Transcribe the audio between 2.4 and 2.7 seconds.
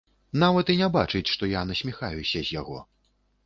з